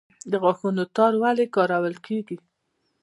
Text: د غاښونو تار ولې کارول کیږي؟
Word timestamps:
د 0.31 0.33
غاښونو 0.43 0.83
تار 0.95 1.13
ولې 1.21 1.45
کارول 1.55 1.95
کیږي؟ 2.05 2.37